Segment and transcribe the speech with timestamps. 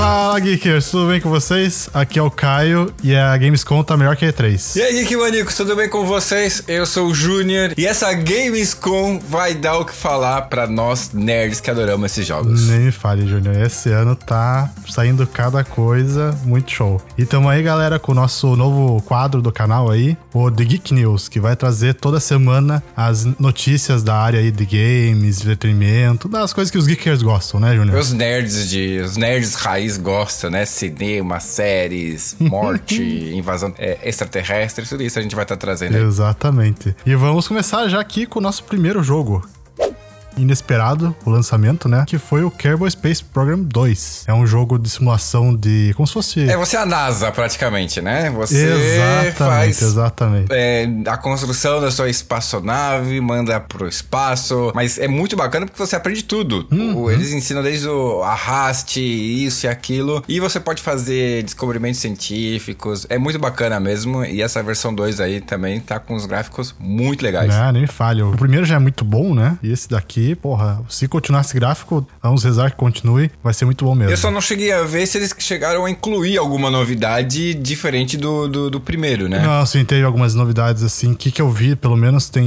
[0.00, 1.90] Fala, Geekers, tudo bem com vocês?
[1.92, 4.76] Aqui é o Caio e a Gamescom tá melhor que a E3.
[4.76, 6.62] E aí, Geek Manicos, tudo bem com vocês?
[6.66, 11.60] Eu sou o Júnior e essa Gamescom vai dar o que falar pra nós nerds
[11.60, 12.66] que adoramos esses jogos.
[12.68, 13.54] Nem me fale, Júnior.
[13.60, 16.98] Esse ano tá saindo cada coisa muito show.
[17.18, 20.94] E tamo aí, galera, com o nosso novo quadro do canal aí, o The Geek
[20.94, 26.54] News, que vai trazer toda semana as notícias da área aí de games, entretenimento, das
[26.54, 27.98] coisas que os geekers gostam, né, Júnior?
[27.98, 28.98] Os nerds de.
[29.04, 30.64] Os nerds raiz gostam, né?
[30.64, 33.02] Cinema, séries, morte,
[33.34, 36.02] invasão é, extraterrestre, tudo isso a gente vai estar trazendo aí.
[36.02, 36.94] Exatamente.
[37.04, 39.46] E vamos começar já aqui com o nosso primeiro jogo.
[40.40, 42.04] Inesperado, o lançamento, né?
[42.06, 44.24] Que foi o Kerbal Space Program 2.
[44.26, 45.92] É um jogo de simulação de.
[45.96, 46.48] como se fosse.
[46.48, 48.30] É você é a NASA, praticamente, né?
[48.30, 50.48] Você exatamente, faz exatamente.
[50.52, 54.72] é, a construção da sua espaçonave, manda pro espaço.
[54.74, 56.66] Mas é muito bacana porque você aprende tudo.
[56.70, 57.10] Uhum.
[57.10, 60.22] Eles ensinam desde o arraste, isso e aquilo.
[60.28, 63.06] E você pode fazer descobrimentos científicos.
[63.08, 64.24] É muito bacana mesmo.
[64.24, 67.48] E essa versão 2 aí também tá com os gráficos muito legais.
[67.48, 68.26] Né, nem falha.
[68.26, 69.58] O primeiro já é muito bom, né?
[69.62, 73.84] E esse daqui, porra, se continuar esse gráfico, vamos rezar que continue, vai ser muito
[73.84, 74.12] bom mesmo.
[74.12, 78.48] Eu só não cheguei a ver se eles chegaram a incluir alguma novidade diferente do,
[78.48, 79.40] do, do primeiro, né?
[79.40, 81.12] Não, sim, teve algumas novidades assim.
[81.12, 82.44] O que, que eu vi, pelo menos, tem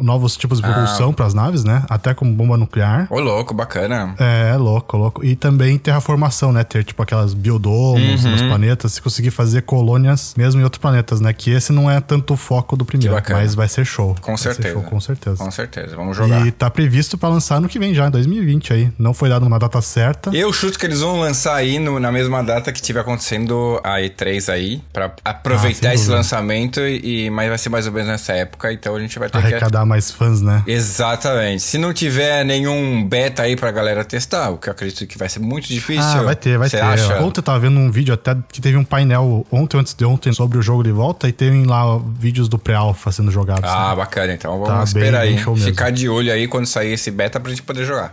[0.00, 0.72] novos tipos de Ah.
[0.72, 1.84] propulsão pras naves, né?
[1.88, 3.06] Até como bomba nuclear.
[3.10, 4.14] Ô, louco, bacana.
[4.18, 5.24] É, louco, louco.
[5.24, 6.64] E também terraformação, né?
[6.64, 8.30] Ter, tipo, aquelas biodomos Uhum.
[8.32, 11.32] nos planetas, se conseguir fazer colônias mesmo em outros planetas, né?
[11.32, 14.14] Que esse não é tanto o foco do primeiro, mas vai ser show.
[14.20, 14.72] Com Vai certeza.
[14.74, 15.36] show, com certeza.
[15.36, 16.46] Com certeza, vamos jogar.
[16.46, 18.90] E tá previsto pra lançar no que vem já, em 2020 aí.
[18.98, 20.30] Não foi dado uma data certa.
[20.34, 24.00] Eu chuto que eles vão lançar aí no- na mesma data que tiver acontecendo a
[24.00, 28.32] E3 aí, pra aproveitar Ah, esse lançamento e mas vai ser mais ou menos nessa
[28.32, 30.62] época, então a gente vai ter que Arrecadar mais fãs, né?
[30.66, 31.62] Exatamente.
[31.62, 35.28] Se não tiver nenhum beta aí pra galera testar, o que eu acredito que vai
[35.28, 36.02] ser muito difícil.
[36.02, 36.80] Ah, vai ter, vai ter.
[36.80, 37.20] acha?
[37.20, 40.32] Ontem eu tava vendo um vídeo até que teve um painel ontem antes de ontem
[40.32, 43.68] sobre o jogo de volta e teve lá vídeos do pré-alpha sendo jogados.
[43.70, 43.96] Ah, né?
[43.96, 44.32] bacana.
[44.32, 45.36] Então vamos Tá esperar aí.
[45.58, 48.12] Ficar de olho aí quando sair esse beta pra gente poder jogar.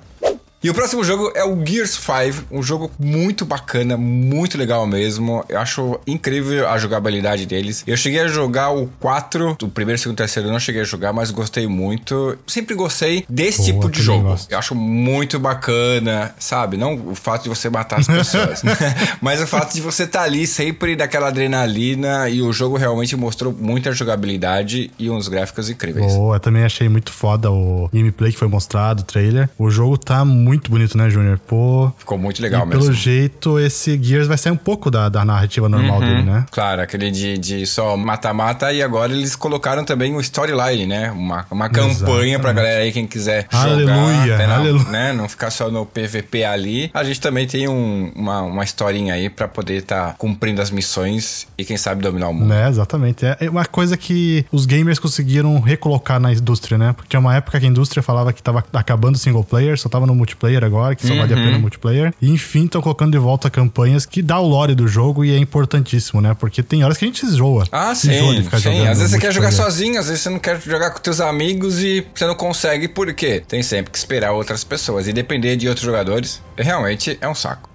[0.63, 5.43] E o próximo jogo é o Gears 5, um jogo muito bacana, muito legal mesmo.
[5.49, 7.83] Eu acho incrível a jogabilidade deles.
[7.85, 11.11] Eu cheguei a jogar o 4, o primeiro, segundo, terceiro eu não cheguei a jogar,
[11.11, 12.37] mas gostei muito.
[12.47, 14.23] Sempre gostei desse Boa, tipo de jogo.
[14.29, 14.49] gosto.
[14.49, 16.77] Eu acho muito bacana, sabe?
[16.77, 18.61] Não o fato de você matar as pessoas,
[19.21, 23.51] mas o fato de você estar ali sempre daquela adrenalina e o jogo realmente mostrou
[23.51, 26.13] muita jogabilidade e uns gráficos incríveis.
[26.13, 29.49] Boa, também achei muito foda o gameplay que foi mostrado, o trailer.
[29.57, 31.39] O jogo tá muito bonito, né, Júnior?
[31.47, 31.91] Pô.
[31.97, 32.81] Ficou muito legal e mesmo.
[32.83, 36.05] pelo jeito, esse Gears vai sair um pouco da, da narrativa normal Uhum.
[36.07, 36.45] dele, né?
[36.51, 41.11] Claro, aquele de, de só mata-mata e agora eles colocaram também o storyline, né?
[41.11, 44.89] Uma, uma campanha pra galera aí, quem quiser Aleluia, jogar, aleluia.
[44.89, 45.13] né?
[45.13, 46.91] Não ficar só no PVP ali.
[46.93, 51.47] A gente também tem um- uma, uma historinha aí pra poder estar cumprindo as missões
[51.57, 52.47] e quem sabe dominar o mundo.
[52.47, 53.25] Né, exatamente.
[53.39, 56.93] É uma coisa que os gamers conseguiram recolocar na indústria, né?
[56.93, 59.87] Porque tinha uma época que a indústria falava que tava acabando o single player, só
[59.89, 61.45] tava no multiplayer agora, que só valia a Uhum.
[61.45, 62.13] pena o multiplayer.
[62.21, 65.37] E enfim, estão colocando de volta campanhas que dá o lore do jogo e é
[65.37, 66.35] importantíssimo, né?
[66.39, 67.65] Porque tem horas que a gente enjoa.
[67.71, 68.87] Ah, sim, sim.
[68.87, 69.71] Às vezes você quer jogar multiplayer.
[69.71, 73.11] sozinho, às vezes você não quer jogar com teus amigos e você não consegue, por
[73.13, 73.43] quê?
[73.47, 75.07] Tem sempre que esperar outras pessoas.
[75.07, 77.69] E depender de outros jogadores, realmente é um saco.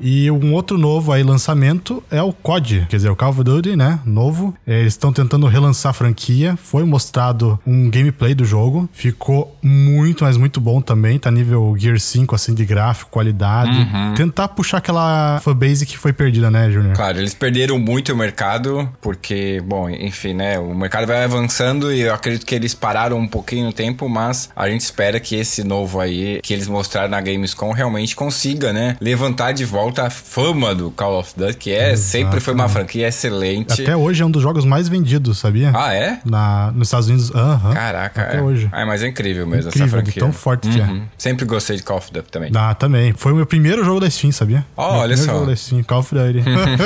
[0.00, 3.76] E um outro novo aí lançamento é o COD, quer dizer, o Call of Duty,
[3.76, 4.00] né?
[4.04, 4.54] Novo.
[4.66, 6.56] É, Eles estão tentando relançar a franquia.
[6.56, 8.88] Foi mostrado um gameplay do jogo.
[8.92, 11.18] Ficou muito, mas muito bom também.
[11.18, 13.70] Tá nível Gear 5, assim, de gráfico, qualidade.
[13.70, 14.14] Uhum.
[14.14, 16.94] Tentar puxar aquela fanbase que foi perdida, né, Júnior?
[16.94, 20.58] Claro, eles perderam muito o mercado, porque, bom, enfim, né?
[20.58, 24.50] O mercado vai avançando e eu acredito que eles pararam um pouquinho no tempo, mas
[24.54, 28.96] a gente espera que esse novo aí, que eles mostraram na Gamescom, realmente consiga, né?
[29.00, 33.08] Levantar de volta a fama do Call of Duty, que é, sempre foi uma franquia
[33.08, 33.82] excelente.
[33.82, 35.72] Até hoje é um dos jogos mais vendidos, sabia?
[35.74, 36.18] Ah, é?
[36.24, 37.30] Na, nos Estados Unidos.
[37.34, 37.72] Aham.
[37.74, 38.42] Caraca, Até é.
[38.42, 38.68] hoje.
[38.72, 40.22] Ah, mas é incrível mesmo Incrível, essa franquia.
[40.22, 40.84] tão forte que é.
[40.84, 41.02] Uhum.
[41.18, 42.50] Sempre gostei de Call of Duty também.
[42.54, 43.12] Ah, também.
[43.16, 44.64] Foi o meu primeiro jogo da Steam, sabia?
[44.76, 45.32] Ó, Meu olha só.
[45.32, 46.42] jogo da Steam, Call of Duty.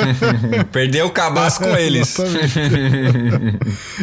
[0.71, 2.17] Perdeu o cabaço com eles.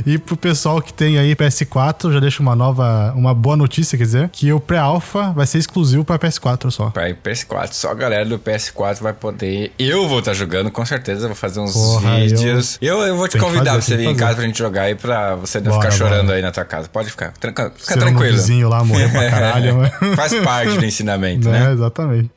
[0.04, 4.04] E pro pessoal que tem aí PS4, já deixo uma nova, uma boa notícia, quer
[4.04, 6.90] dizer, que o pré-alpha vai ser exclusivo pra PS4 só.
[6.90, 9.72] Pra PS4, só a galera do PS4 vai poder.
[9.78, 11.26] Eu vou estar jogando, com certeza.
[11.26, 12.78] Vou fazer uns Porra, vídeos.
[12.80, 14.94] Eu, eu, vou te convidar fazer, pra você vir em casa pra gente jogar aí
[14.94, 16.36] pra você não Bora, ficar chorando bora.
[16.36, 16.88] aí na tua casa.
[16.88, 17.32] Pode ficar.
[17.32, 18.32] Tranca, fica Ser um tranquilo.
[18.36, 19.76] vizinho lá pra caralho.
[20.16, 21.66] Faz parte do ensinamento, né?
[21.66, 21.72] né?
[21.72, 22.30] Exatamente.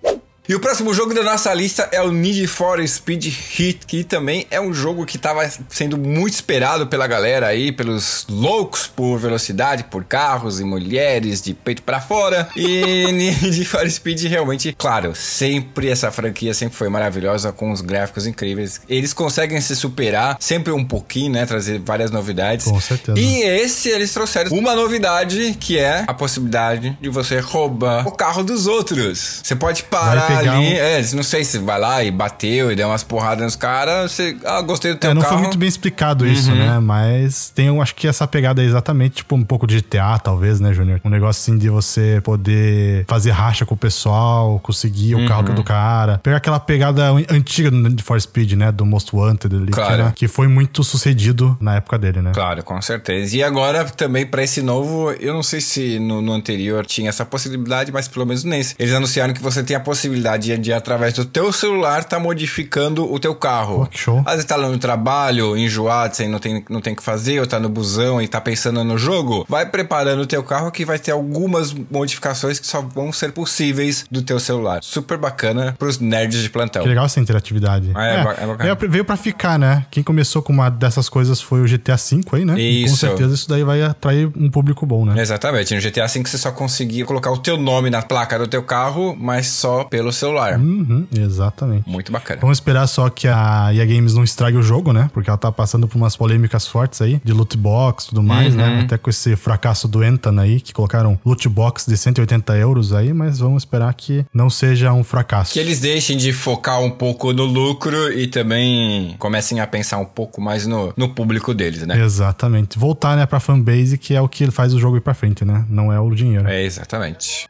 [0.49, 4.47] E o próximo jogo da nossa lista é o Need for Speed Heat, que também
[4.49, 9.83] é um jogo que estava sendo muito esperado pela galera aí, pelos loucos por velocidade,
[9.83, 12.49] por carros e mulheres de peito para fora.
[12.55, 18.25] E Need for Speed realmente, claro, sempre essa franquia sempre foi maravilhosa com os gráficos
[18.25, 18.81] incríveis.
[18.89, 22.65] Eles conseguem se superar sempre um pouquinho, né, trazer várias novidades.
[22.65, 23.19] Com certeza.
[23.19, 28.43] E esse eles trouxeram uma novidade que é a possibilidade de você roubar o carro
[28.43, 29.41] dos outros.
[29.43, 33.03] Você pode parar ali, é, não sei se vai lá e bateu e deu umas
[33.03, 35.35] porradas nos caras, você, ah, gostei do teu é, não carro.
[35.35, 36.57] foi muito bem explicado isso, uhum.
[36.57, 36.79] né?
[36.79, 40.59] Mas tem, eu acho que essa pegada é exatamente tipo um pouco de GTA, talvez,
[40.59, 41.01] né, Júnior?
[41.03, 45.27] Um negócio assim de você poder fazer racha com o pessoal, conseguir o uhum.
[45.27, 46.19] carro do cara.
[46.19, 48.71] Pegar aquela pegada antiga do For Speed, né?
[48.71, 49.87] Do Most Wanted ali, claro.
[49.87, 52.31] que, era, que foi muito sucedido na época dele, né?
[52.33, 53.35] Claro, com certeza.
[53.35, 57.25] E agora também para esse novo, eu não sei se no, no, anterior tinha essa
[57.25, 58.75] possibilidade, mas pelo menos nesse.
[58.79, 63.11] Eles anunciaram que você tem a possibilidade de, de através do teu celular, tá modificando
[63.11, 63.79] o teu carro.
[63.79, 64.19] Pô, que show.
[64.25, 67.47] Às vezes tá lá no trabalho, enjoado, sem não tem, não tem que fazer, ou
[67.47, 70.99] tá no busão e tá pensando no jogo, vai preparando o teu carro que vai
[70.99, 74.79] ter algumas modificações que só vão ser possíveis do teu celular.
[74.81, 76.83] Super bacana pros nerds de plantão.
[76.83, 77.91] Que legal essa interatividade.
[77.93, 78.75] Ah, é, é, é bacana.
[78.89, 79.85] Veio pra ficar, né?
[79.91, 82.59] Quem começou com uma dessas coisas foi o GTA V aí, né?
[82.59, 82.87] Isso.
[82.87, 85.21] E com certeza isso daí vai atrair um público bom, né?
[85.21, 85.73] Exatamente.
[85.75, 89.15] No GTA V você só conseguia colocar o teu nome na placa do teu carro,
[89.17, 90.59] mas só pelo celular.
[90.59, 91.89] Uhum, exatamente.
[91.89, 92.41] Muito bacana.
[92.41, 95.09] Vamos esperar só que a EA Games não estrague o jogo, né?
[95.13, 98.55] Porque ela tá passando por umas polêmicas fortes aí, de loot box e tudo mais,
[98.55, 98.67] né?
[98.67, 98.75] uhum.
[98.77, 98.81] né?
[98.83, 103.13] Até com esse fracasso do Entan aí, que colocaram loot box de 180 euros aí,
[103.13, 105.53] mas vamos esperar que não seja um fracasso.
[105.53, 110.05] Que eles deixem de focar um pouco no lucro e também comecem a pensar um
[110.05, 111.99] pouco mais no, no público deles, né?
[111.99, 112.77] Exatamente.
[112.77, 115.65] Voltar, né, pra fanbase, que é o que faz o jogo ir pra frente, né?
[115.69, 116.47] Não é o dinheiro.
[116.47, 117.49] É, exatamente.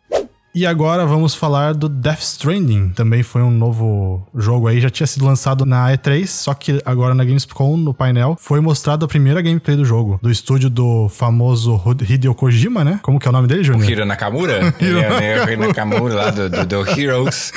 [0.54, 2.90] E agora vamos falar do Death Stranding.
[2.90, 7.14] Também foi um novo jogo aí, já tinha sido lançado na E3, só que agora
[7.14, 11.80] na Gamescom, no painel, foi mostrado a primeira gameplay do jogo, do estúdio do famoso
[12.08, 13.00] Hideo Kojima, né?
[13.04, 13.90] Como que é o nome dele, Júnior?
[13.90, 14.74] Hiro Nakamura?
[15.20, 17.52] É Hiro Nakamura lá do, do, do Heroes.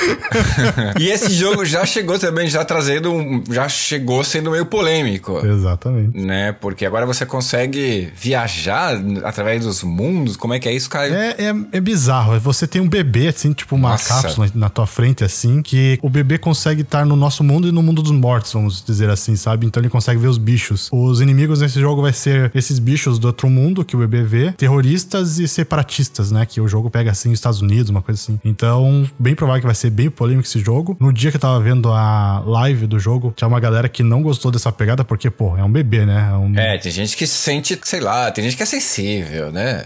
[1.00, 5.44] e esse jogo já chegou também, já trazendo um, já chegou sendo meio polêmico.
[5.44, 6.18] Exatamente.
[6.18, 6.52] Né?
[6.52, 11.08] Porque agora você consegue viajar através dos mundos, como é que é isso, cara?
[11.08, 14.22] É, é, é bizarro, você tem um bebê, assim, tipo uma Nossa.
[14.22, 17.82] cápsula na tua frente, assim, que o bebê consegue estar no nosso mundo e no
[17.82, 19.66] mundo dos mortos, vamos dizer assim, sabe?
[19.66, 20.88] Então ele consegue ver os bichos.
[20.92, 24.52] Os inimigos nesse jogo vai ser esses bichos do outro mundo que o bebê vê,
[24.52, 26.44] terroristas e separatistas, né?
[26.46, 28.38] Que o jogo pega assim, os Estados Unidos, uma coisa assim.
[28.44, 30.96] Então, bem provável que vai ser bem polêmico esse jogo.
[31.00, 34.22] No dia que eu tava vendo a live do jogo, tinha uma galera que não
[34.22, 36.30] gostou dessa pegada, porque, pô, é um bebê, né?
[36.32, 36.58] É, um...
[36.58, 39.84] é tem gente que se sente, sei lá, tem gente que é sensível, né?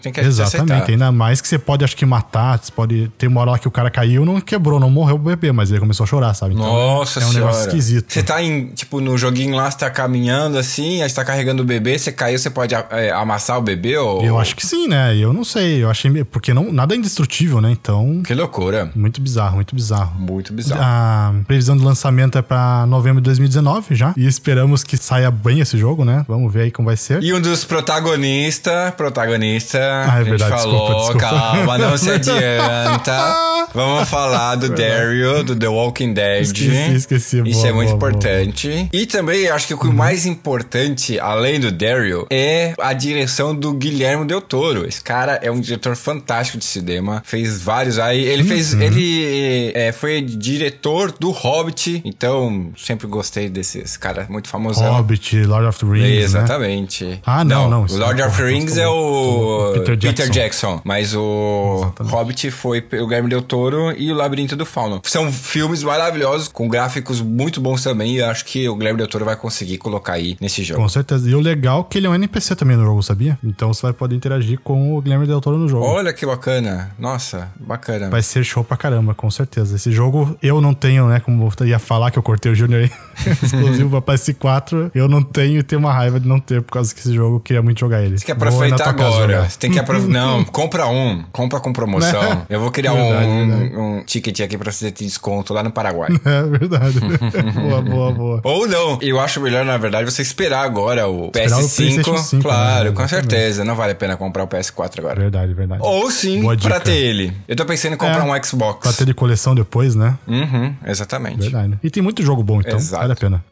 [0.00, 0.90] Tem que Exatamente, aceitar.
[0.90, 2.58] ainda mais que você pode, acho que, matar matar.
[2.58, 5.18] Você pode ter uma hora lá que o cara caiu, não quebrou, não morreu o
[5.18, 6.54] bebê, mas ele começou a chorar, sabe?
[6.54, 7.46] Então, Nossa É um senhora.
[7.46, 8.12] negócio esquisito.
[8.12, 11.62] Você tá em, tipo, no joguinho lá, você tá caminhando assim, aí você tá carregando
[11.62, 14.24] o bebê, você caiu, você pode é, amassar o bebê ou...
[14.24, 15.16] Eu acho que sim, né?
[15.16, 16.24] Eu não sei, eu achei...
[16.24, 17.70] Porque não, nada é indestrutível, né?
[17.70, 18.22] Então...
[18.24, 18.90] Que loucura.
[18.94, 20.18] Muito bizarro, muito bizarro.
[20.18, 20.80] Muito bizarro.
[20.82, 25.60] A previsão de lançamento é pra novembro de 2019 já, e esperamos que saia bem
[25.60, 26.24] esse jogo, né?
[26.28, 27.22] Vamos ver aí como vai ser.
[27.22, 31.28] E um dos protagonistas, protagonista, ah, é verdade, falou, desculpa, desculpa.
[31.28, 32.98] calma, não se adianta.
[33.04, 33.66] tá?
[33.74, 36.42] Vamos falar do Daryl, do The Walking Dead.
[36.42, 37.42] Esqueci, esqueci.
[37.46, 38.68] Isso boa, é muito boa, importante.
[38.68, 38.88] Boa.
[38.92, 39.92] E também acho que o uhum.
[39.92, 44.86] mais importante, além do Daryl, é a direção do Guilherme Del Toro.
[44.86, 47.22] Esse cara é um diretor fantástico de cinema.
[47.24, 48.22] Fez vários aí.
[48.22, 48.48] Ele uhum.
[48.48, 48.74] fez.
[48.74, 52.02] Ele é, foi diretor do Hobbit.
[52.04, 54.82] Então, sempre gostei desses cara muito famoso.
[54.82, 56.02] Hobbit, Lord of the Rings.
[56.02, 56.16] Né?
[56.16, 57.04] Exatamente.
[57.04, 57.18] Né?
[57.24, 57.86] Ah, não, não.
[57.86, 60.08] não o Lord of the Rings é o Peter Jackson.
[60.08, 60.80] Peter Jackson.
[60.84, 62.11] Mas o Exatamente.
[62.12, 65.00] Hobbit foi o Guilherme Del Toro e o Labirinto do Fauno.
[65.04, 69.08] São filmes maravilhosos, com gráficos muito bons também, e eu acho que o Guilherme Del
[69.08, 70.82] Toro vai conseguir colocar aí nesse jogo.
[70.82, 71.28] Com certeza.
[71.28, 73.38] E o legal é que ele é um NPC também no jogo, sabia?
[73.42, 75.84] Então você vai poder interagir com o Guilherme Del Toro no jogo.
[75.84, 76.90] Olha que bacana.
[76.98, 78.10] Nossa, bacana.
[78.10, 79.76] Vai ser show pra caramba, com certeza.
[79.76, 81.20] Esse jogo eu não tenho, né?
[81.20, 82.90] Como eu ia falar que eu cortei o Junior aí,
[83.42, 86.94] exclusivo pra PS4, eu não tenho e tenho uma raiva de não ter, por causa
[86.94, 88.18] que esse jogo eu queria muito jogar ele.
[88.18, 89.48] Você quer aproveitar agora.
[89.48, 90.12] Você tem que aproveitar.
[90.12, 91.24] não, compra um.
[91.32, 92.46] Compra com promoção.
[92.48, 93.76] Eu vou criar verdade, um, verdade.
[93.76, 96.10] um, ticket aqui pra você ter desconto lá no Paraguai.
[96.24, 96.98] É verdade.
[97.00, 98.40] boa, boa, boa.
[98.44, 98.98] Ou não.
[99.02, 102.08] Eu acho melhor, na verdade, você esperar agora o PS5.
[102.08, 102.92] O 5 claro, né?
[102.92, 103.64] com certeza.
[103.64, 105.20] Não vale a pena comprar o PS4 agora.
[105.20, 105.82] Verdade, verdade.
[105.84, 107.32] Ou sim, pra ter ele.
[107.46, 108.80] Eu tô pensando em comprar é, um Xbox.
[108.80, 110.16] Pra ter de coleção depois, né?
[110.26, 111.42] Uhum, exatamente.
[111.42, 111.78] Verdade.
[111.82, 113.01] E tem muito jogo bom, então Exato.
[113.02, 113.51] Vale a pena.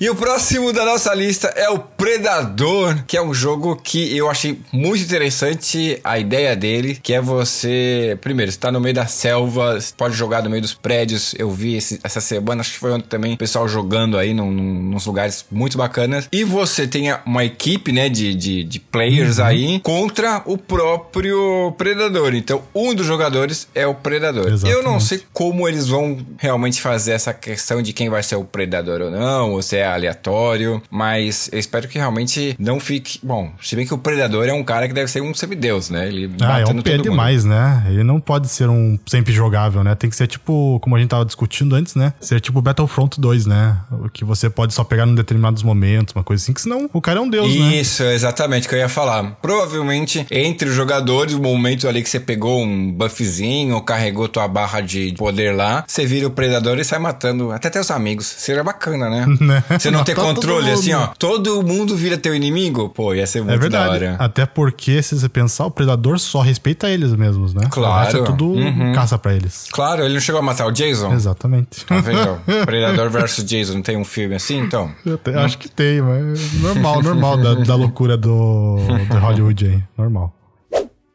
[0.00, 4.30] E o próximo da nossa lista é o Predador, que é um jogo que eu
[4.30, 9.78] achei muito interessante a ideia dele, que é você, primeiro, está no meio da selva,
[9.98, 11.34] pode jogar no meio dos prédios.
[11.38, 14.50] Eu vi esse, essa semana, acho que foi ontem também, o pessoal jogando aí num,
[14.50, 16.26] num, nos lugares muito bacanas.
[16.32, 19.44] E você tem uma equipe, né, de, de, de players uhum.
[19.44, 22.34] aí contra o próprio Predador.
[22.34, 24.46] Então, um dos jogadores é o Predador.
[24.46, 24.72] Exatamente.
[24.74, 28.44] Eu não sei como eles vão realmente fazer essa questão de quem vai ser o
[28.44, 33.18] Predador ou não, ou se é aleatório, mas eu espero que realmente não fique.
[33.22, 36.08] Bom, se bem que o Predador é um cara que deve ser um semideus, né?
[36.08, 37.84] Ele ah, é um pé demais, né?
[37.88, 39.94] Ele não pode ser um sempre jogável, né?
[39.94, 42.12] Tem que ser tipo, como a gente tava discutindo antes, né?
[42.20, 43.78] Ser tipo Battlefront 2, né?
[43.90, 47.00] O que você pode só pegar em determinados momentos, uma coisa assim, que senão o
[47.00, 47.80] cara é um deus, Isso, né?
[47.80, 49.38] Isso, exatamente, que eu ia falar.
[49.42, 54.46] Provavelmente, entre os jogadores, o momento ali que você pegou um buffzinho, ou carregou tua
[54.48, 58.26] barra de poder lá, você vira o predador e sai matando até teus amigos.
[58.26, 59.26] Seria bacana, né?
[59.80, 61.08] Você não ter controle, assim, ó.
[61.18, 62.88] Todo mundo vira teu inimigo?
[62.88, 63.84] Pô, ia ser é muito é verdade.
[63.84, 64.16] da hora.
[64.18, 67.66] Até porque, se você pensar, o predador só respeita eles mesmos, né?
[67.70, 68.18] Claro.
[68.18, 68.92] é tudo uhum.
[68.94, 69.68] caça pra eles.
[69.72, 71.12] Claro, ele não chegou a matar o Jason?
[71.12, 71.84] Exatamente.
[71.84, 72.40] Tá vendo?
[72.66, 74.90] Predador versus Jason, não tem um filme assim, então?
[75.04, 78.76] Eu te, acho que tem, mas normal, normal da, da loucura do,
[79.08, 79.82] do Hollywood aí.
[79.96, 80.34] Normal.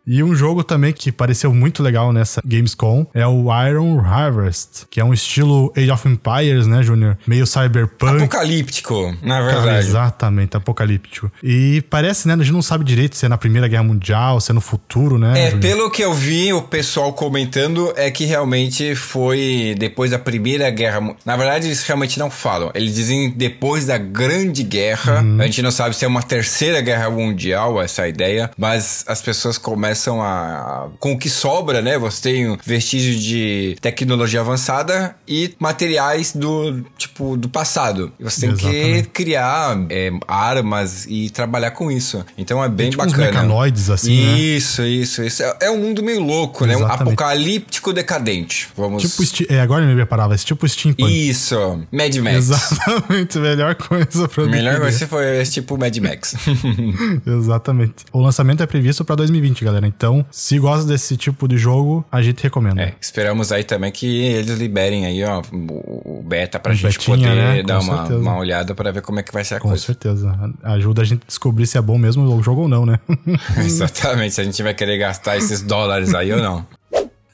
[0.07, 4.99] E um jogo também que pareceu muito legal nessa Gamescom é o Iron Harvest, que
[4.99, 7.17] é um estilo Age of Empires, né, Júnior?
[7.25, 8.17] Meio cyberpunk.
[8.23, 9.65] Apocalíptico, na verdade.
[9.65, 11.31] Cara, exatamente, apocalíptico.
[11.41, 14.51] E parece, né, a gente não sabe direito se é na Primeira Guerra Mundial, se
[14.51, 15.47] é no futuro, né?
[15.47, 15.61] É, Junior?
[15.61, 21.01] pelo que eu vi o pessoal comentando, é que realmente foi depois da Primeira Guerra
[21.01, 21.19] Mundial.
[21.25, 22.69] Na verdade, eles realmente não falam.
[22.75, 25.21] Eles dizem depois da Grande Guerra.
[25.21, 25.41] Uhum.
[25.41, 29.57] A gente não sabe se é uma Terceira Guerra Mundial, essa ideia, mas as pessoas
[29.57, 30.89] começam começam a.
[30.99, 31.97] Com o que sobra, né?
[31.97, 38.11] Você tem vestígios de tecnologia avançada e materiais do tipo do passado.
[38.19, 39.03] Você tem Exatamente.
[39.03, 42.23] que criar é, armas e trabalhar com isso.
[42.37, 43.23] Então é bem tipo bacana.
[43.23, 44.13] Uns mecanoides, assim.
[44.55, 44.89] Isso, né?
[44.89, 45.43] isso, isso.
[45.43, 46.87] É, é, um mundo meio louco, Exatamente.
[46.87, 46.93] né?
[46.93, 48.67] Um apocalíptico decadente.
[48.75, 49.03] Vamos.
[49.03, 51.29] Tipo, é, agora me preparava, esse tipo steampunk.
[51.29, 51.55] Isso,
[51.91, 52.35] Mad Max.
[52.35, 56.35] Exatamente, melhor coisa pra Melhor coisa foi esse tipo Mad Max.
[57.25, 58.05] Exatamente.
[58.11, 59.84] O lançamento é previsto para 2020, galera.
[59.85, 62.81] Então, se gosta desse tipo de jogo, a gente recomenda.
[62.81, 67.17] É, esperamos aí também que eles liberem aí, ó, o beta pra um gente betinha,
[67.17, 67.63] poder né?
[67.63, 69.81] dar uma, uma, olhada para ver como é que vai ser a Com coisa.
[69.81, 70.53] Com certeza.
[70.63, 72.99] Ajuda a gente a descobrir se é bom mesmo o jogo ou não, né?
[73.57, 76.65] Exatamente, se a gente vai querer gastar esses dólares aí ou não.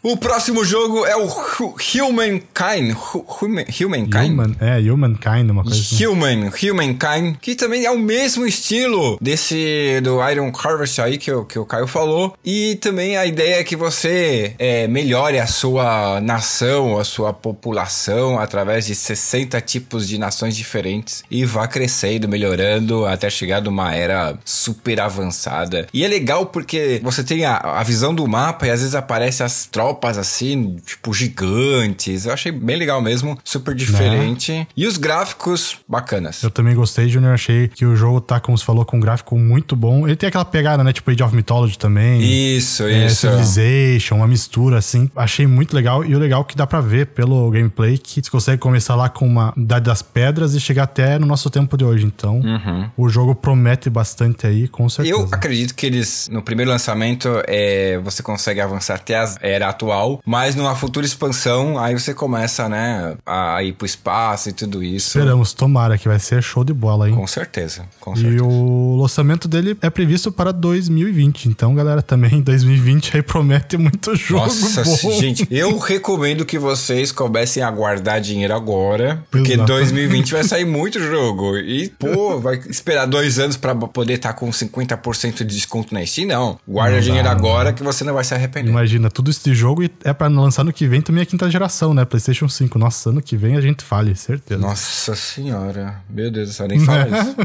[0.03, 2.95] O próximo jogo é o Humankind.
[3.39, 4.31] Human, Humankind?
[4.31, 6.07] Human, é, Humankind, uma coisa assim.
[6.07, 11.45] Human, Humankind, que também é o mesmo estilo desse do Iron Harvest aí que, o,
[11.45, 12.35] que o Caio falou.
[12.43, 18.39] E também a ideia é que você é, melhore a sua nação, a sua população
[18.39, 24.35] através de 60 tipos de nações diferentes e vá crescendo, melhorando até chegar numa era
[24.43, 25.87] super avançada.
[25.93, 29.43] E é legal porque você tem a, a visão do mapa e às vezes aparece
[29.43, 32.25] as tropas tropas assim, tipo, gigantes.
[32.25, 34.51] Eu achei bem legal mesmo, super diferente.
[34.51, 34.67] Né?
[34.75, 36.41] E os gráficos bacanas.
[36.41, 37.33] Eu também gostei, Junior.
[37.33, 40.07] Achei que o jogo tá, como você falou, com um gráfico muito bom.
[40.07, 40.93] Ele tem aquela pegada, né?
[40.93, 42.21] Tipo Age of Mythology também.
[42.21, 43.27] Isso, é, isso.
[43.27, 45.09] Civilization, uma mistura assim.
[45.15, 46.05] Achei muito legal.
[46.05, 49.09] E o legal é que dá pra ver pelo gameplay que você consegue começar lá
[49.09, 52.05] com uma Idade das Pedras e chegar até no nosso tempo de hoje.
[52.05, 52.89] Então, uhum.
[52.97, 55.17] o jogo promete bastante aí, com certeza.
[55.17, 60.21] Eu acredito que eles, no primeiro lançamento, é, você consegue avançar até a era atual,
[60.25, 65.17] mas numa futura expansão, aí você começa, né, a ir pro espaço e tudo isso.
[65.17, 67.15] Esperamos, tomara que vai ser show de bola, hein?
[67.15, 68.37] Com certeza, com certeza.
[68.37, 74.13] E o lançamento dele é previsto para 2020, então, galera, também 2020 aí promete muito
[74.15, 75.11] jogo Nossa, bom.
[75.19, 79.79] gente, eu recomendo que vocês comecem a guardar dinheiro agora, porque Exatamente.
[79.79, 81.57] 2020 vai sair muito jogo.
[81.57, 86.05] E, pô, vai esperar dois anos para poder estar tá com 50% de desconto na
[86.05, 86.27] Steam?
[86.27, 86.59] Não.
[86.67, 88.69] Guarda não dinheiro agora que você não vai se arrepender.
[88.69, 91.49] Imagina, tudo esse jogo jogo e é para lançar no que vem também a quinta
[91.49, 92.05] geração, né?
[92.05, 92.77] PlayStation 5.
[92.77, 94.59] Nossa, ano que vem a gente fale, certeza.
[94.59, 96.01] Nossa senhora.
[96.09, 97.35] Meu Deus do céu, nem fala isso.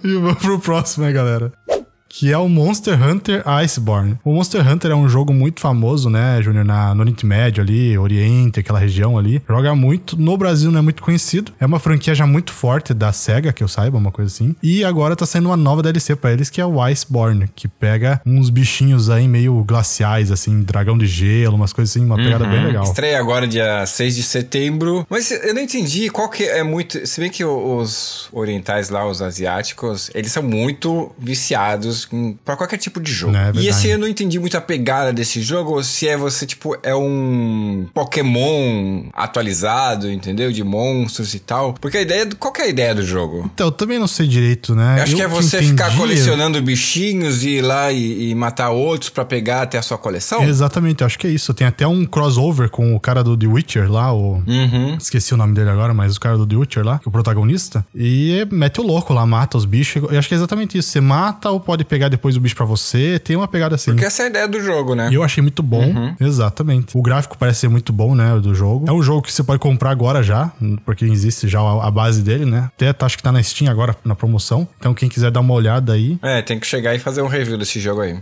[0.04, 1.52] e vamos pro próximo, né, galera?
[2.20, 4.18] Que é o Monster Hunter Iceborne.
[4.22, 7.96] O Monster Hunter é um jogo muito famoso, né, Júnior, na, no Oriente Médio ali,
[7.96, 9.42] Oriente, aquela região ali.
[9.48, 10.20] Joga muito.
[10.20, 11.50] No Brasil não é muito conhecido.
[11.58, 14.54] É uma franquia já muito forte da SEGA, que eu saiba, uma coisa assim.
[14.62, 18.20] E agora tá saindo uma nova DLC para eles, que é o Iceborne, que pega
[18.26, 22.50] uns bichinhos aí meio glaciais, assim, dragão de gelo, umas coisas assim, uma pegada uhum.
[22.50, 22.84] bem legal.
[22.84, 25.06] Estreia agora dia 6 de setembro.
[25.08, 27.06] Mas eu não entendi qual que é muito...
[27.06, 32.09] Se bem que os orientais lá, os asiáticos, eles são muito viciados
[32.44, 33.36] para qualquer tipo de jogo.
[33.36, 36.46] É e esse eu não entendi muito a pegada desse jogo, ou se é você,
[36.46, 40.52] tipo, é um Pokémon atualizado, entendeu?
[40.52, 41.74] De monstros e tal.
[41.74, 42.26] Porque a ideia.
[42.26, 43.50] do- Qual que é a ideia do jogo?
[43.54, 44.98] Então, eu também não sei direito, né?
[44.98, 48.70] Eu acho Eu que é você ficar colecionando bichinhos e ir lá e, e matar
[48.70, 50.42] outros pra pegar até a sua coleção?
[50.44, 51.52] Exatamente, eu acho que é isso.
[51.54, 54.42] Tem até um crossover com o cara do The Witcher lá, o.
[54.46, 54.96] Uhum.
[54.98, 57.12] Esqueci o nome dele agora, mas o cara do The Witcher lá, que é o
[57.12, 57.84] protagonista.
[57.94, 60.02] E mete o louco lá, mata os bichos.
[60.10, 60.88] Eu acho que é exatamente isso.
[60.90, 63.18] Você mata ou pode pegar depois o bicho pra você.
[63.18, 63.90] Tem uma pegada assim.
[63.90, 65.08] Porque essa é a ideia do jogo, né?
[65.10, 66.96] E eu achei muito bom, exatamente.
[66.96, 68.86] O gráfico parece ser muito bom, né, do jogo.
[68.88, 70.52] É um jogo que você pode comprar agora já,
[70.86, 72.70] porque existe já a, a base dele, né?
[72.74, 74.66] Até tá- acho que tá na Steam agora, na promoção.
[74.78, 77.58] Então quem quiser dar uma olhada aí, É, tem que chegar e fazer um review
[77.58, 78.16] desse jogo aí.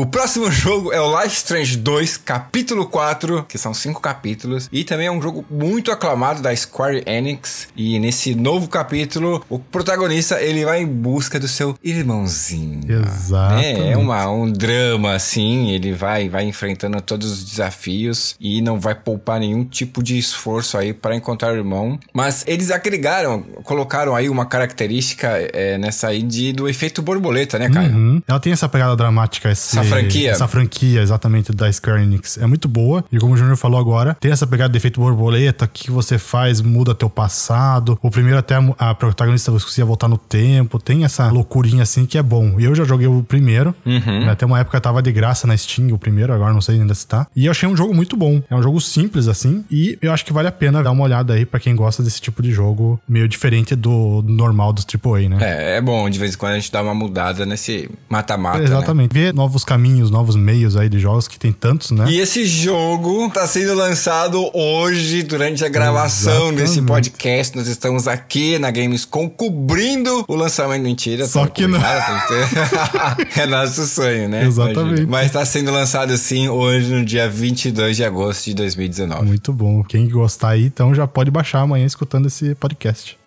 [0.00, 4.84] O próximo jogo é o Life Strange 2, capítulo 4, que são cinco capítulos, e
[4.84, 7.66] também é um jogo muito aclamado da Square Enix.
[7.76, 12.80] E nesse novo capítulo, o protagonista ele vai em busca do seu irmãozinho.
[12.88, 13.80] Exatamente.
[13.80, 18.78] É, é uma, um drama assim, ele vai vai enfrentando todos os desafios e não
[18.78, 21.98] vai poupar nenhum tipo de esforço aí para encontrar o irmão.
[22.14, 27.68] Mas eles agregaram, colocaram aí uma característica é, nessa aí de, do efeito borboleta, né,
[27.68, 27.88] cara?
[27.88, 28.22] Uhum.
[28.28, 30.30] Ela tem essa pegada dramática, esse- Essa franquia.
[30.30, 32.38] Essa franquia, exatamente, da Square Enix.
[32.38, 33.04] É muito boa.
[33.10, 36.18] E como o Júnior falou agora, tem essa pegada de efeito borboleta, o que você
[36.18, 37.98] faz muda teu passado.
[38.02, 40.78] O primeiro até a, a protagonista conseguia voltar no tempo.
[40.78, 42.58] Tem essa loucurinha assim que é bom.
[42.58, 43.74] E eu já joguei o primeiro.
[43.84, 44.24] Uhum.
[44.24, 44.30] né?
[44.30, 47.06] Até uma época tava de graça na Steam, o primeiro, agora não sei ainda se
[47.06, 47.26] tá.
[47.34, 48.42] E eu achei um jogo muito bom.
[48.50, 49.64] É um jogo simples, assim.
[49.70, 52.20] E eu acho que vale a pena dar uma olhada aí pra quem gosta desse
[52.20, 55.38] tipo de jogo meio diferente do normal dos AAA, né?
[55.40, 58.64] É, é bom de vez em quando a gente dá uma mudada nesse mata-mata, né?
[58.64, 59.12] Exatamente.
[59.12, 62.06] Ver novos caminhos, novos meios aí de jogos que tem tantos, né?
[62.08, 66.56] E esse jogo tá sendo lançado hoje, durante a gravação Exatamente.
[66.56, 67.54] desse podcast.
[67.54, 70.78] Nós estamos aqui na Gamescom cobrindo o lançamento.
[70.84, 71.78] Mentira, Só que não.
[73.36, 74.46] é nosso sonho, né?
[74.46, 75.02] Exatamente.
[75.02, 75.06] Imagina.
[75.06, 79.26] Mas tá sendo lançado sim hoje, no dia 22 de agosto de 2019.
[79.26, 79.82] Muito bom.
[79.82, 83.17] Quem gostar aí, então já pode baixar amanhã escutando esse podcast.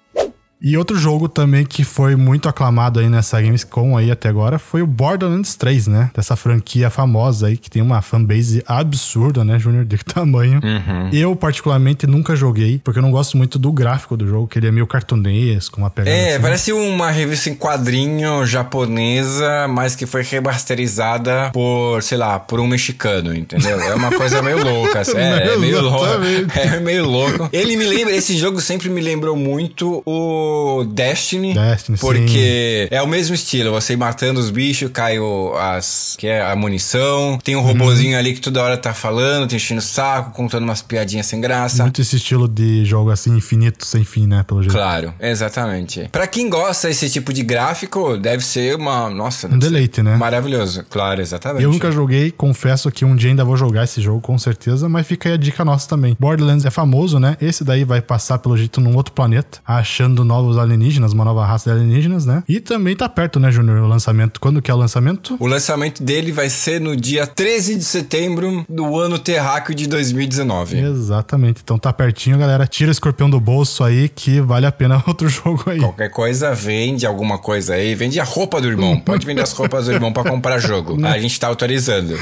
[0.64, 4.82] E outro jogo também que foi muito aclamado aí nessa Gamescom aí até agora foi
[4.84, 6.12] o Borderlands 3, né?
[6.16, 9.86] Dessa franquia famosa aí que tem uma fanbase absurda, né, Júnior?
[9.86, 10.60] De tamanho.
[10.64, 11.10] Uhum.
[11.12, 14.68] Eu, particularmente, nunca joguei, porque eu não gosto muito do gráfico do jogo, que ele
[14.68, 16.42] é meio cartunesco, uma pegada É, assim.
[16.42, 22.68] parece uma revista em quadrinho japonesa, mas que foi remasterizada por, sei lá, por um
[22.68, 23.80] mexicano, entendeu?
[23.82, 25.00] É uma coisa meio louca.
[25.02, 25.18] assim.
[25.18, 26.06] É, é meio louco.
[26.54, 27.50] É meio louco.
[27.52, 30.51] Ele me lembra, esse jogo sempre me lembrou muito o
[30.94, 31.54] Destiny.
[31.54, 36.28] Destiny, Porque é o mesmo estilo, você ir matando os bichos, cai o, as, que
[36.28, 39.84] é a munição, tem um robozinho ali que toda hora tá falando, te enchendo o
[39.84, 41.84] saco, contando umas piadinhas sem graça.
[41.84, 44.44] Muito esse estilo de jogo assim, infinito, sem fim, né?
[44.48, 44.74] Pelo jeito.
[44.74, 46.10] Claro, exatamente.
[46.12, 49.10] Pra quem gosta desse tipo de gráfico, deve ser uma.
[49.10, 50.16] Nossa, Um deleite, né?
[50.16, 51.64] Maravilhoso, claro, exatamente.
[51.64, 55.06] Eu nunca joguei, confesso que um dia ainda vou jogar esse jogo, com certeza, mas
[55.06, 56.16] fica aí a dica nossa também.
[56.20, 57.38] Borderlands é famoso, né?
[57.42, 61.70] Esse daí vai passar, pelo jeito, num outro planeta, achando novos alienígenas, uma nova raça
[61.70, 62.44] de alienígenas, né?
[62.48, 64.40] E também tá perto, né, Júnior, o lançamento.
[64.40, 65.36] Quando que é o lançamento?
[65.40, 70.80] O lançamento dele vai ser no dia 13 de setembro do ano terráqueo de 2019.
[70.80, 71.62] Exatamente.
[71.64, 72.68] Então tá pertinho, galera.
[72.68, 75.80] Tira o escorpião do bolso aí, que vale a pena outro jogo aí.
[75.80, 77.96] Qualquer coisa, vende alguma coisa aí.
[77.96, 79.00] Vende a roupa do irmão.
[79.00, 80.98] Pode vender as roupas do irmão pra comprar jogo.
[81.06, 82.16] A gente tá autorizando.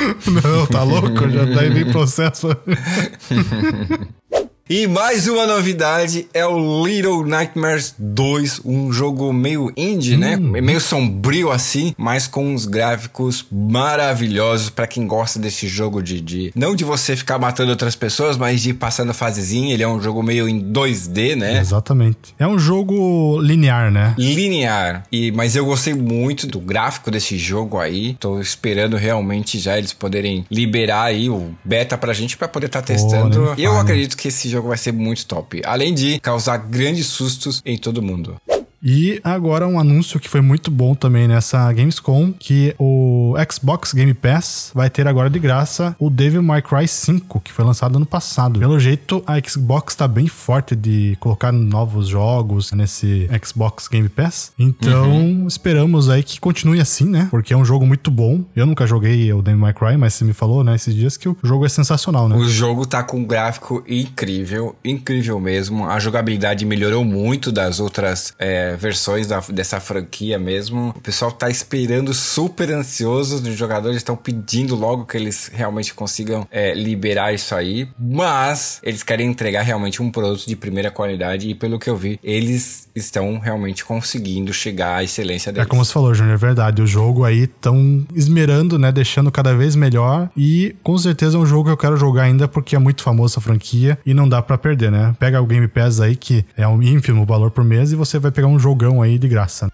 [0.43, 1.29] Não, tá louco?
[1.29, 2.49] Já tá aí bem processo.
[4.71, 10.35] E mais uma novidade é o Little Nightmares 2, um jogo meio indie, né?
[10.35, 16.51] Meio sombrio assim, mas com uns gráficos maravilhosos pra quem gosta desse jogo de, de
[16.55, 19.73] não de você ficar matando outras pessoas, mas de ir passando fasezinha.
[19.73, 21.57] Ele é um jogo meio em 2D, né?
[21.57, 22.35] Exatamente.
[22.37, 24.13] É um jogo linear, né?
[24.19, 25.01] linear.
[25.11, 28.15] E, mas eu gostei muito do gráfico desse jogo aí.
[28.19, 32.83] Tô esperando realmente já eles poderem liberar aí o beta pra gente pra poder estar
[32.83, 33.45] testando.
[33.45, 35.61] nem me eu acredito que esse jogo vai ser muito top.
[35.65, 38.39] Além de causar grandes sustos em todo mundo.
[38.81, 44.13] E agora um anúncio que foi muito bom também nessa Gamescom, que o Xbox Game
[44.13, 48.05] Pass vai ter agora de graça o Devil May Cry 5, que foi lançado ano
[48.05, 48.59] passado.
[48.59, 54.51] Pelo jeito, a Xbox tá bem forte de colocar novos jogos nesse Xbox Game Pass.
[54.57, 57.27] Então, esperamos aí que continue assim, né?
[57.29, 58.43] Porque é um jogo muito bom.
[58.55, 61.27] Eu nunca joguei o Devil May Cry, mas você me falou, né, esses dias que
[61.27, 62.35] o jogo é sensacional, né?
[62.35, 65.87] O jogo tá com um gráfico incrível, incrível mesmo.
[65.89, 70.93] A jogabilidade melhorou muito das outras é, é, versões da, dessa franquia mesmo.
[70.95, 76.47] O pessoal tá esperando super ansioso, os jogadores estão pedindo logo que eles realmente consigam
[76.51, 81.55] é, liberar isso aí, mas eles querem entregar realmente um produto de primeira qualidade e
[81.55, 85.65] pelo que eu vi, eles estão realmente conseguindo chegar à excelência deles.
[85.65, 86.81] É como você falou, Júnior, é verdade.
[86.81, 91.45] O jogo aí estão esmerando, né, deixando cada vez melhor e com certeza é um
[91.45, 94.41] jogo que eu quero jogar ainda porque é muito famoso essa franquia e não dá
[94.41, 95.15] para perder, né?
[95.19, 98.31] Pega o Game Pass aí que é um ínfimo valor por mês e você vai
[98.31, 99.69] pegar um jogão aí de graça.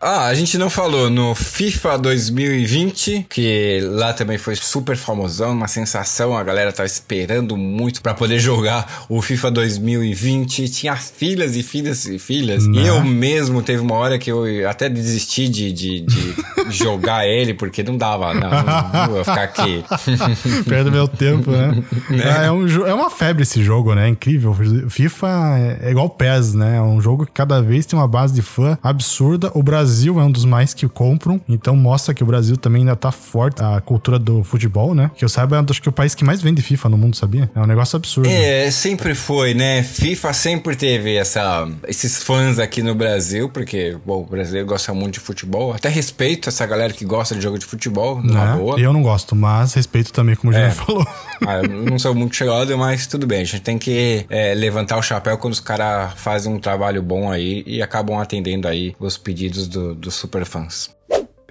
[0.00, 5.66] Ah, a gente não falou no FIFA 2020, que lá também foi super famosão, uma
[5.66, 10.68] sensação, a galera tava esperando muito para poder jogar o FIFA 2020.
[10.68, 12.64] Tinha filhas e filhas e filhas.
[12.64, 12.80] Não.
[12.80, 16.34] E eu mesmo teve uma hora que eu até desisti de, de, de
[16.70, 19.84] jogar ele, porque não dava, não, não, não vou ficar aqui.
[20.68, 21.82] Perde meu tempo, né?
[22.12, 24.06] É, é, um, é uma febre esse jogo, né?
[24.06, 24.56] É incrível.
[24.88, 26.76] FIFA é, é igual PES, né?
[26.76, 29.50] É um jogo que cada vez tem uma base de fã absurda.
[29.54, 32.82] O Brasil Brasil é um dos mais que compram, então mostra que o Brasil também
[32.82, 35.10] ainda tá forte a cultura do futebol, né?
[35.16, 37.50] Que eu saiba, é acho que o país que mais vende FIFA no mundo, sabia?
[37.54, 38.28] É um negócio absurdo.
[38.28, 39.82] É, sempre foi, né?
[39.82, 45.14] FIFA sempre teve essa, esses fãs aqui no Brasil, porque, bom, o brasileiro gosta muito
[45.14, 45.72] de futebol.
[45.72, 48.78] Até respeito essa galera que gosta de jogo de futebol, na é, boa.
[48.78, 50.70] Eu não gosto, mas respeito também, como o é.
[50.70, 51.06] falou.
[51.46, 53.42] Ah, eu não sou muito chegado, mas tudo bem.
[53.42, 57.30] A gente tem que é, levantar o chapéu quando os caras fazem um trabalho bom
[57.30, 60.97] aí e acabam atendendo aí os pedidos do do, dos superfãs.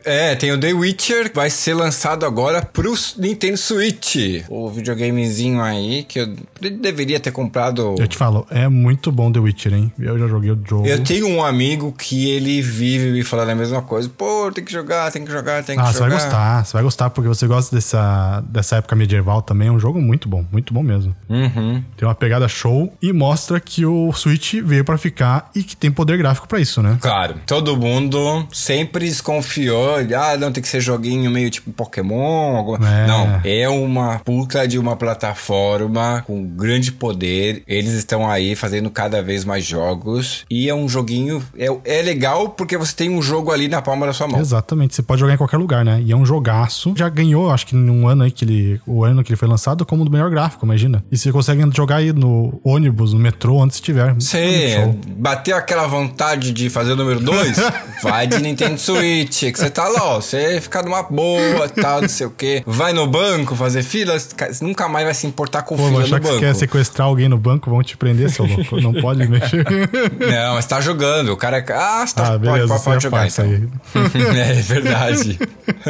[0.07, 4.15] É, tem o The Witcher, vai ser lançado agora pro Nintendo Switch.
[4.47, 6.33] O videogamezinho aí que eu
[6.79, 7.95] deveria ter comprado.
[7.99, 9.91] Eu te falo, é muito bom The Witcher, hein?
[9.99, 10.87] Eu já joguei o jogo.
[10.87, 14.09] Eu tenho um amigo que ele vive me falando a mesma coisa.
[14.09, 15.89] Pô, tem que jogar, tem que jogar, tem que ah, jogar.
[15.89, 19.67] Ah, você vai gostar, você vai gostar porque você gosta dessa, dessa época medieval também.
[19.67, 21.13] É um jogo muito bom, muito bom mesmo.
[21.27, 21.83] Uhum.
[21.97, 25.91] Tem uma pegada show e mostra que o Switch veio para ficar e que tem
[25.91, 26.97] poder gráfico para isso, né?
[27.01, 32.55] Claro, todo mundo sempre desconfiou ah, não, tem que ser joguinho meio tipo Pokémon.
[32.57, 32.77] Alguma...
[32.87, 33.07] É.
[33.07, 37.63] Não, é uma puta de uma plataforma com grande poder.
[37.67, 40.45] Eles estão aí fazendo cada vez mais jogos.
[40.49, 41.43] E é um joguinho.
[41.57, 44.39] É, é legal porque você tem um jogo ali na palma da sua mão.
[44.39, 46.01] Exatamente, você pode jogar em qualquer lugar, né?
[46.03, 46.93] E é um jogaço.
[46.95, 48.81] Já ganhou, acho que num ano aí que ele.
[48.85, 51.03] O ano que ele foi lançado, como do melhor gráfico, imagina.
[51.11, 54.13] E você consegue jogar aí no ônibus, no metrô, onde estiver.
[54.13, 57.57] Você bateu aquela vontade de fazer o número 2?
[58.03, 62.25] vai de Nintendo Switch, você tá lá, ó, você fica numa boa, tal, não sei
[62.25, 62.63] o quê.
[62.65, 64.17] Vai no banco fazer fila,
[64.59, 66.25] nunca mais vai se importar com Pô, fila no banco.
[66.25, 68.81] que você quer sequestrar alguém no banco, vão te prender, seu louco.
[68.81, 69.63] Não pode mexer.
[70.17, 71.29] Não, mas tá jogando.
[71.29, 71.63] O cara.
[71.69, 73.45] Ah, você tá, ah, beleza, pode, pode, jogar então.
[73.45, 73.69] Aí.
[74.39, 75.39] é verdade.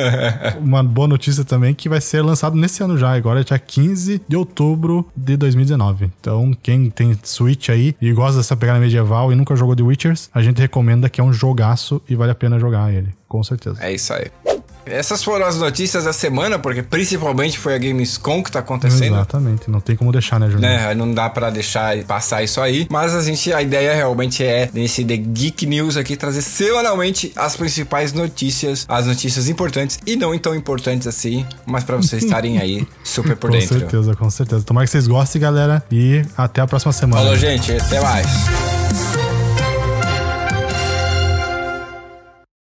[0.59, 4.21] Uma boa notícia também que vai ser lançado nesse ano já, agora é dia 15
[4.27, 6.11] de outubro de 2019.
[6.19, 10.29] Então, quem tem Switch aí e gosta dessa pegada medieval e nunca jogou The Witchers,
[10.33, 13.77] a gente recomenda que é um jogaço e vale a pena jogar ele com certeza.
[13.81, 14.31] É isso aí.
[14.89, 19.15] Essas foram as notícias da semana, porque principalmente foi a Gamescom que tá acontecendo.
[19.15, 20.61] Exatamente, não tem como deixar, né, Júnior?
[20.61, 24.69] Né, não dá para deixar passar isso aí, mas a gente, a ideia realmente é,
[24.73, 30.37] nesse The Geek News aqui, trazer semanalmente as principais notícias, as notícias importantes e não
[30.37, 33.75] tão importantes assim, mas para vocês estarem aí super por com dentro.
[33.75, 34.63] Com certeza, com certeza.
[34.63, 37.21] Tomara que vocês gostem, galera, e até a próxima semana.
[37.21, 38.27] Falou, gente, até mais.